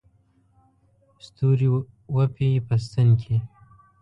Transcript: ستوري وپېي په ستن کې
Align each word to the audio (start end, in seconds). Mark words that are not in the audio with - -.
ستوري 1.25 1.67
وپېي 2.15 2.59
په 2.67 2.75
ستن 2.83 3.07
کې 3.21 3.37